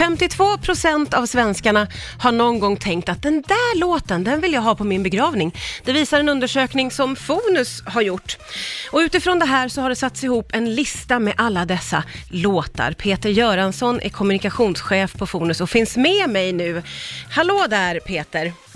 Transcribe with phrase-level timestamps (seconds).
[0.00, 1.86] 52 procent av svenskarna
[2.18, 5.54] har någon gång tänkt att den där låten, den vill jag ha på min begravning.
[5.84, 8.36] Det visar en undersökning som Fonus har gjort.
[8.90, 12.92] Och utifrån det här så har det satts ihop en lista med alla dessa låtar.
[12.92, 16.82] Peter Göransson är kommunikationschef på Fonus och finns med mig nu.
[17.30, 18.69] Hallå där Peter!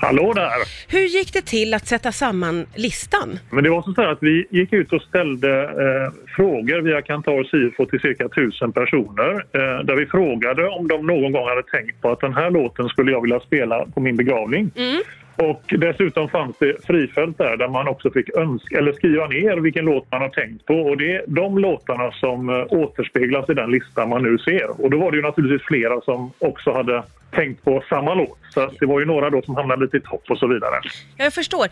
[0.00, 0.52] Hallå där!
[0.88, 3.38] Hur gick det till att sätta samman listan?
[3.50, 7.44] Men det var så här att vi gick ut och ställde eh, frågor via Kantar
[7.44, 12.00] Sifo till cirka tusen personer eh, där vi frågade om de någon gång hade tänkt
[12.02, 14.70] på att den här låten skulle jag vilja spela på min begravning.
[14.76, 15.02] Mm.
[15.36, 19.84] Och dessutom fanns det frifält där där man också fick önska eller skriva ner vilken
[19.84, 20.74] låt man har tänkt på.
[20.74, 24.84] Och det är de låtarna som eh, återspeglas i den lista man nu ser.
[24.84, 27.02] Och då var det ju naturligtvis flera som också hade
[27.38, 28.38] tänkt på samma låt.
[28.54, 30.74] Så det var ju några då som hamnade lite i topp och så vidare.
[31.16, 31.66] Jag förstår.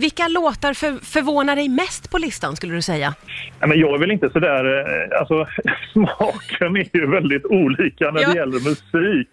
[0.00, 3.14] Vilka låtar för, förvånar dig mest på listan skulle du säga?
[3.60, 4.64] Nej, men jag är väl inte sådär...
[4.78, 5.46] eh, Alltså,
[5.92, 8.28] smaken är ju väldigt olika när Ja.
[8.28, 9.28] det gäller musik.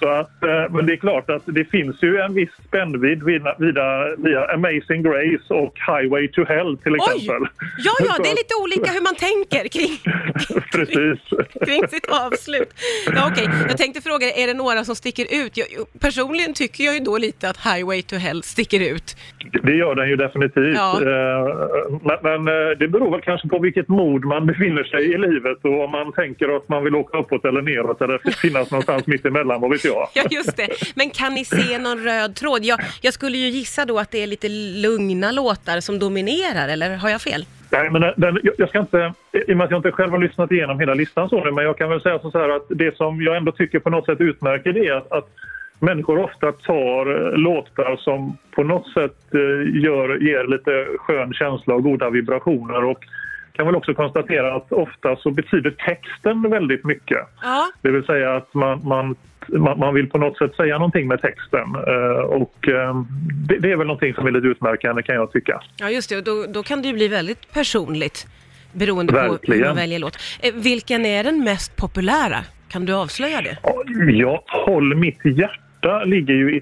[0.00, 3.54] Så att, eh, men det är klart att det finns ju en viss spännvidd via,
[3.58, 6.98] via, via Amazing Grace och Highway to Hell till Oj!
[7.00, 7.48] exempel.
[7.78, 9.94] Ja, ja, Så det är lite olika hur man tänker kring,
[10.72, 11.20] Precis.
[11.66, 12.70] kring sitt avslut.
[13.14, 13.48] Ja, okej.
[13.68, 15.56] Jag tänkte fråga, är det några som sticker ut?
[15.56, 15.66] Jag,
[16.00, 19.16] personligen tycker jag ju då lite att Highway to Hell sticker ut.
[19.62, 20.76] Det gör den ju definitivt.
[20.76, 20.90] Ja.
[21.02, 25.18] Eh, Men, men eh, det beror väl kanske på vilket mod man befinner sig i
[25.18, 29.06] livet och om man tänker att man vill åka uppåt eller neråt eller finnas någonstans
[29.06, 30.08] mitt emellan, vad vet jag.
[30.14, 30.68] Ja, just det.
[30.94, 32.64] Men kan ni se någon röd tråd?
[32.64, 36.96] Jag, jag skulle ju gissa då att det är lite lugna låtar som dominerar, eller
[36.96, 37.44] har jag fel?
[37.72, 40.52] Nej, men den, jag- ska inte, i och med att jag inte själv har lyssnat
[40.52, 43.22] igenom hela listan så nu, men jag kan väl säga så här att det som
[43.22, 45.28] jag ändå tycker på något sätt utmärker det är att, att
[45.80, 51.74] människor ofta tar eh, låtar som på något sätt eh, gör, ger lite skön känsla
[51.74, 53.04] och goda vibrationer och
[53.52, 57.18] kan väl också konstatera att ofta så betyder texten väldigt mycket.
[57.42, 59.16] Ja, Det vill säga att man, man,
[59.52, 63.02] man, vill på något sätt säga någonting med texten eh, och eh,
[63.60, 65.62] det, är väl någonting som är lite utmärkande kan jag tycka.
[65.76, 66.20] ja just det.
[66.20, 68.26] Då, då kan det ju bli väldigt personligt
[68.72, 69.66] beroende på hur Verkligen.
[69.66, 70.18] man väljer låt.
[70.40, 72.38] Eh, Vilken är den mest populära?
[72.68, 73.58] Kan du avslöja det?
[74.12, 76.60] Ja, Håll mitt hjärta ligger ju i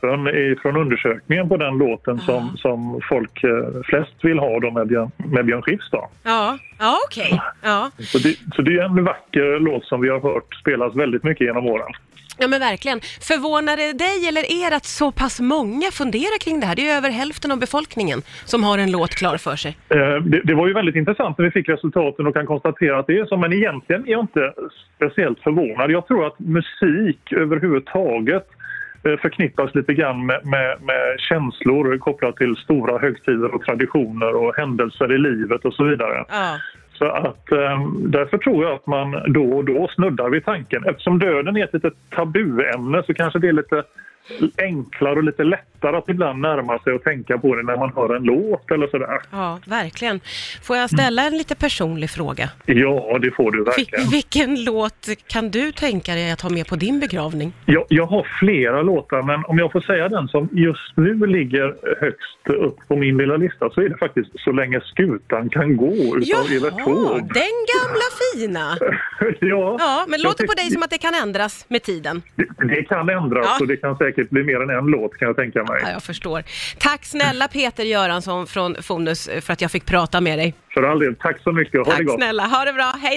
[0.00, 4.86] toppen från undersökningen på den låten som, som folk eh, flest vill ha då med
[4.88, 5.90] Björn, med Björn Skifs.
[5.90, 6.08] Då.
[6.22, 7.40] Ja, ja okej.
[7.62, 7.90] Ja.
[7.98, 11.46] Så, det, så det är en vacker låt som vi har hört spelas väldigt mycket
[11.46, 11.92] genom åren.
[12.38, 13.00] ja, men verkligen.
[13.00, 16.74] Förvånar det dig eller er att så pass många funderar kring det här?
[16.76, 19.76] Det är ju över hälften av befolkningen som har en låt klar för sig.
[19.88, 23.06] Eh, Det, det var ju väldigt intressant när vi fick resultaten och kan konstatera att
[23.06, 23.36] det är så.
[23.36, 24.52] Men egentligen är jag inte
[24.96, 25.90] speciellt förvånad.
[25.90, 28.48] Jag tror att musik överhuvudtaget
[29.22, 35.14] förknippas lite grann med, med, med känslor kopplat till stora högtider och traditioner och händelser
[35.14, 36.24] i livet och så vidare.
[36.28, 36.58] Ja.
[36.98, 40.84] Så att eh, därför tror jag att man då och då snuddar vid tanken.
[40.84, 43.82] Eftersom döden är ett litet tabuämne så kanske det är lite
[44.58, 48.16] enklare och lite lättare att ibland närma sig och tänka på det när man hör
[48.16, 49.20] en låt eller sådär.
[49.30, 50.20] Ja, verkligen.
[50.62, 52.50] Får jag ställa en lite personlig fråga?
[52.66, 54.08] Ja, det får du Vil- verkligen.
[54.10, 57.52] vilken låt kan du tänka dig att ha med på din begravning?
[57.64, 61.76] Jag, jag har flera låtar, men om jag får säga den som just nu ligger
[62.00, 65.92] högst upp på min lilla lista så är det faktiskt Så länge skutan kan gå
[65.92, 67.18] utav Evert Taube.
[67.20, 68.76] den gamla fina!
[69.40, 72.22] ja, Ja, men låter på dig som att det kan ändras med tiden.
[72.34, 73.56] Det, det kan ändras Ja.
[73.60, 75.78] och det kan säkert bli mer än en låt kan jag tänka mig.
[75.82, 76.42] Ja, jag förstår.
[76.78, 80.54] Tack snälla Peter Göransson från Fonus för att jag fick prata med dig.
[80.74, 81.74] För all del, tack så mycket.
[81.74, 82.14] Ha det Tack gott.
[82.16, 83.14] snälla, ha det bra, hej då!